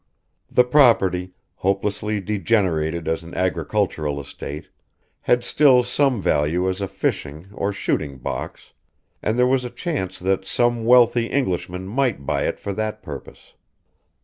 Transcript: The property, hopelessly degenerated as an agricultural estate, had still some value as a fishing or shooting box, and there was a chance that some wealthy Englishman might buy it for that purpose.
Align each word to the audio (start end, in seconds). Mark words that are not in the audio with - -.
The 0.49 0.63
property, 0.63 1.33
hopelessly 1.57 2.19
degenerated 2.19 3.07
as 3.07 3.21
an 3.21 3.35
agricultural 3.35 4.19
estate, 4.19 4.67
had 5.21 5.43
still 5.43 5.83
some 5.83 6.19
value 6.19 6.67
as 6.67 6.81
a 6.81 6.87
fishing 6.87 7.49
or 7.53 7.71
shooting 7.71 8.17
box, 8.17 8.73
and 9.21 9.37
there 9.37 9.45
was 9.45 9.63
a 9.63 9.69
chance 9.69 10.17
that 10.17 10.43
some 10.43 10.85
wealthy 10.85 11.27
Englishman 11.27 11.87
might 11.87 12.25
buy 12.25 12.47
it 12.47 12.59
for 12.59 12.73
that 12.73 13.03
purpose. 13.03 13.53